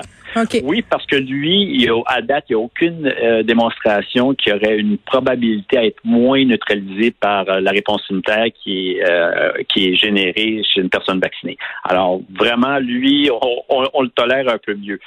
Oui, 0.63 0.83
parce 0.87 1.05
que 1.05 1.15
lui, 1.15 1.63
il 1.73 1.89
à 2.05 2.21
date, 2.21 2.45
il 2.49 2.55
n'y 2.55 2.61
a 2.61 2.63
aucune 2.63 3.07
euh, 3.07 3.43
démonstration 3.43 4.33
qui 4.33 4.51
aurait 4.51 4.77
une 4.77 4.97
probabilité 4.97 5.77
à 5.77 5.85
être 5.85 5.99
moins 6.03 6.43
neutralisée 6.45 7.11
par 7.11 7.49
euh, 7.49 7.59
la 7.59 7.71
réponse 7.71 8.01
immunitaire 8.09 8.45
qui 8.63 8.91
est, 8.91 9.09
euh, 9.09 9.51
qui 9.67 9.89
est 9.89 9.95
générée 9.95 10.61
chez 10.63 10.81
une 10.81 10.89
personne 10.89 11.19
vaccinée. 11.19 11.57
Alors, 11.83 12.21
vraiment, 12.37 12.77
lui, 12.79 13.29
on, 13.69 14.01
le 14.01 14.09
tolère 14.09 14.47
un 14.49 14.57
peu 14.57 14.75
mieux. 14.75 14.99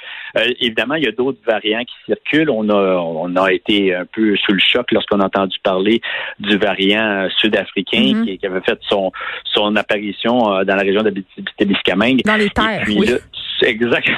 évidemment, 0.59 0.95
il 0.95 1.03
y 1.03 1.07
a 1.07 1.11
d'autres 1.11 1.39
variants 1.45 1.83
qui 1.83 1.95
circulent. 2.05 2.49
On 2.49 2.69
a, 2.69 2.95
on 2.97 3.35
a 3.35 3.51
été 3.51 3.95
un 3.95 4.05
peu 4.05 4.35
sous 4.37 4.53
le 4.53 4.59
choc 4.59 4.91
lorsqu'on 4.91 5.19
a 5.19 5.25
entendu 5.25 5.57
parler 5.63 6.01
du 6.39 6.57
variant 6.57 7.27
sud-africain 7.37 8.13
mm-hmm. 8.13 8.37
qui, 8.37 8.45
avait 8.45 8.61
fait 8.61 8.79
son, 8.89 9.11
son 9.45 9.75
apparition 9.75 10.63
dans 10.63 10.75
la 10.75 10.83
région 10.83 11.01
de 11.01 11.13
Témiscamingue. 11.57 12.21
Dans 12.25 12.35
les 12.35 12.49
terres, 12.49 12.83
oui. 12.87 13.09
exactement. 13.61 14.17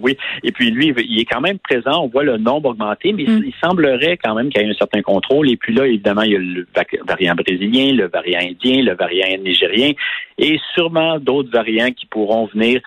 oui. 0.00 0.16
Et 0.42 0.52
puis 0.52 0.70
lui, 0.70 0.94
il 0.96 1.20
est 1.20 1.24
quand 1.24 1.40
même 1.40 1.58
présent. 1.58 2.02
On 2.02 2.08
voit 2.08 2.24
le 2.24 2.36
nombre 2.36 2.70
augmenter, 2.70 3.12
mais 3.12 3.24
mm. 3.24 3.42
il 3.46 3.54
semblerait 3.62 4.18
quand 4.22 4.34
même 4.34 4.50
qu'il 4.50 4.62
y 4.62 4.64
ait 4.64 4.70
un 4.70 4.74
certain 4.74 5.02
contrôle. 5.02 5.50
Et 5.50 5.56
puis 5.56 5.74
là, 5.74 5.86
évidemment, 5.86 6.22
il 6.22 6.32
y 6.32 6.36
a 6.36 6.38
le 6.38 6.66
variant 7.06 7.34
brésilien, 7.34 7.92
le 7.92 8.08
variant 8.08 8.40
indien, 8.40 8.82
le 8.82 8.94
variant 8.94 9.26
nigérien 9.42 9.92
et 10.38 10.58
sûrement 10.74 11.18
d'autres 11.18 11.50
variants 11.50 11.90
qui 11.90 12.06
pourront 12.06 12.46
venir. 12.46 12.80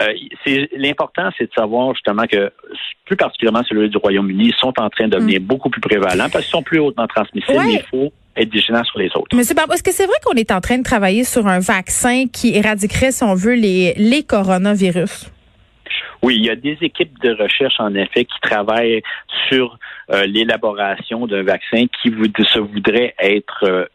Euh, 0.00 0.12
l'important, 0.76 1.30
c'est 1.36 1.44
de 1.44 1.54
savoir 1.54 1.94
justement 1.94 2.24
que, 2.24 2.50
plus 3.04 3.16
particulièrement 3.16 3.62
celui 3.68 3.88
du 3.88 3.96
Royaume-Uni, 3.96 4.54
sont 4.58 4.72
en 4.78 4.88
train 4.88 5.08
de 5.08 5.16
devenir 5.16 5.40
mm. 5.40 5.44
beaucoup 5.44 5.70
plus 5.70 5.80
prévalents 5.80 6.28
parce 6.30 6.44
qu'ils 6.44 6.52
sont 6.52 6.62
plus 6.62 6.78
hautement 6.78 7.06
transmissibles. 7.06 7.58
Mais 7.66 7.74
il 7.74 7.82
faut 7.90 8.12
être 8.36 8.50
vigilant 8.50 8.84
sur 8.84 8.98
les 8.98 9.10
autres. 9.16 9.36
Monsieur 9.36 9.54
Barbe, 9.54 9.72
est-ce 9.72 9.82
que 9.82 9.92
c'est 9.92 10.06
vrai 10.06 10.16
qu'on 10.24 10.34
est 10.34 10.52
en 10.52 10.60
train 10.60 10.78
de 10.78 10.84
travailler 10.84 11.24
sur 11.24 11.46
un 11.46 11.58
vaccin 11.58 12.26
qui 12.32 12.54
éradiquerait, 12.54 13.10
si 13.10 13.24
on 13.24 13.34
veut, 13.34 13.54
les, 13.54 13.94
les 13.96 14.22
coronavirus? 14.22 15.30
Oui, 16.22 16.36
il 16.36 16.44
y 16.44 16.50
a 16.50 16.56
des 16.56 16.76
équipes 16.82 17.18
de 17.20 17.34
recherche, 17.34 17.78
en 17.78 17.94
effet, 17.94 18.24
qui 18.24 18.40
travaillent 18.42 19.02
sur 19.48 19.78
euh, 20.10 20.26
l'élaboration 20.26 21.26
d'un 21.26 21.42
vaccin 21.42 21.86
qui 22.02 22.10
se 22.10 22.58
voudrait 22.58 23.14
être 23.18 23.64
euh, 23.64 23.86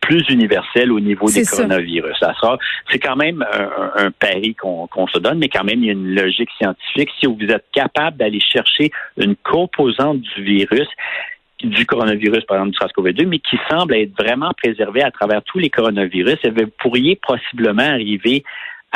plus 0.00 0.24
universel 0.28 0.92
au 0.92 1.00
niveau 1.00 1.30
des 1.30 1.44
coronavirus. 1.44 2.16
Ça 2.20 2.34
sera, 2.34 2.58
c'est 2.90 2.98
quand 2.98 3.16
même 3.16 3.44
un, 3.96 4.10
pari 4.10 4.54
qu'on 4.54 5.06
se 5.08 5.18
donne, 5.18 5.38
mais 5.38 5.48
quand 5.48 5.64
même 5.64 5.80
il 5.80 5.86
y 5.86 5.88
a 5.90 5.92
une 5.92 6.14
logique 6.14 6.50
scientifique. 6.58 7.10
Si 7.20 7.26
vous 7.26 7.38
êtes 7.48 7.66
capable 7.72 8.16
d'aller 8.16 8.40
chercher 8.40 8.90
une 9.16 9.36
composante 9.36 10.20
du 10.20 10.42
virus 10.42 10.88
du 11.62 11.86
coronavirus, 11.86 12.44
par 12.44 12.58
exemple 12.58 12.72
du 12.72 12.78
SARS-CoV-2, 12.78 13.26
mais 13.26 13.38
qui 13.38 13.58
semble 13.70 13.94
être 13.94 14.12
vraiment 14.16 14.52
préservée 14.62 15.02
à 15.02 15.10
travers 15.10 15.42
tous 15.42 15.58
les 15.58 15.70
coronavirus, 15.70 16.36
et 16.44 16.50
vous 16.50 16.70
pourriez 16.78 17.18
possiblement 17.26 17.82
arriver 17.82 18.44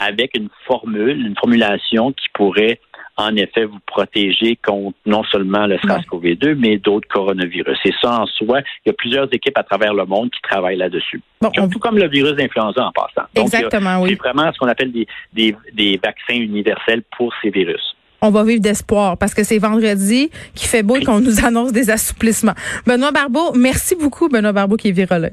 avec 0.00 0.36
une 0.36 0.48
formule, 0.66 1.26
une 1.26 1.36
formulation 1.36 2.12
qui 2.12 2.26
pourrait 2.32 2.80
en 3.16 3.36
effet 3.36 3.64
vous 3.64 3.80
protéger 3.86 4.56
contre 4.64 4.96
non 5.04 5.22
seulement 5.24 5.66
le 5.66 5.76
SARS-CoV-2, 5.76 6.54
mais 6.54 6.78
d'autres 6.78 7.08
coronavirus. 7.08 7.78
Et 7.84 7.92
ça, 8.00 8.22
en 8.22 8.26
soi, 8.26 8.60
il 8.84 8.88
y 8.88 8.90
a 8.90 8.94
plusieurs 8.94 9.28
équipes 9.32 9.58
à 9.58 9.62
travers 9.62 9.92
le 9.92 10.06
monde 10.06 10.30
qui 10.30 10.40
travaillent 10.42 10.78
là-dessus. 10.78 11.20
Tout 11.42 11.78
comme 11.78 11.98
le 11.98 12.08
virus 12.08 12.34
d'influenza 12.34 12.86
en 12.86 12.92
passant. 12.92 13.28
Exactement, 13.34 14.00
oui. 14.00 14.10
C'est 14.10 14.28
vraiment 14.28 14.50
ce 14.52 14.58
qu'on 14.58 14.68
appelle 14.68 14.92
des, 14.92 15.06
des, 15.32 15.54
des 15.74 16.00
vaccins 16.02 16.40
universels 16.40 17.02
pour 17.16 17.32
ces 17.42 17.50
virus 17.50 17.94
on 18.22 18.30
va 18.30 18.44
vivre 18.44 18.60
d'espoir 18.60 19.16
parce 19.16 19.34
que 19.34 19.44
c'est 19.44 19.58
vendredi 19.58 20.30
qui 20.54 20.66
fait 20.66 20.82
beau 20.82 20.96
et 20.96 21.04
qu'on 21.04 21.20
nous 21.20 21.44
annonce 21.44 21.72
des 21.72 21.90
assouplissements. 21.90 22.54
Benoît 22.86 23.12
Barbeau, 23.12 23.52
merci 23.54 23.96
beaucoup, 23.96 24.28
Benoît 24.28 24.52
Barbeau 24.52 24.76
qui 24.76 24.88
est 24.88 24.92
virologue. 24.92 25.32